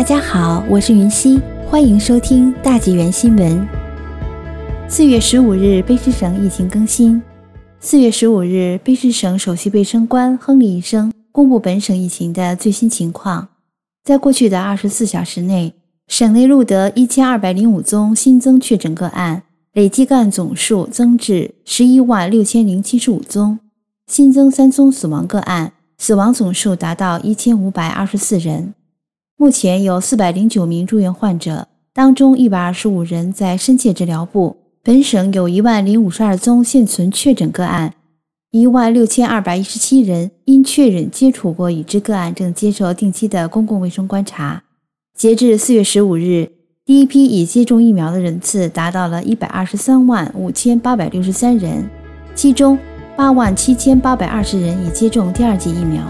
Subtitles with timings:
[0.00, 3.68] 大家好，我是云溪，欢迎收听大纪元新闻。
[4.88, 7.20] 四月十五日，卑诗省疫情更新。
[7.80, 13.48] 四月十五日，卑诗省首席卫生官亨利医生公布本省疫情的最新情况。
[14.02, 15.74] 在过去的二十四小时内，
[16.08, 19.42] 省内录得一千二百零五宗新增确诊个案，
[19.74, 23.58] 累计个案总数增至十一万六千零七十五宗，
[24.06, 28.72] 新增三宗死亡个案，死亡总数达到一千五百二十四人。
[29.40, 34.58] 目前有四百零九名住院患者，当中一百二十五人在深切治疗部。
[34.82, 37.94] 本省有一万零五十二宗现存确诊个案，
[38.50, 44.62] 一万六千二百一十七人因确认接触过已知个案，正接受定期的公共卫生观察。
[45.16, 46.50] 截至四月十五日，
[46.84, 51.88] 第一批已接种疫苗的人次达到了一百二十三万五千八百六十三人，
[52.34, 52.78] 其中
[53.16, 56.04] 八万七千八百二十人已接种第二剂疫苗。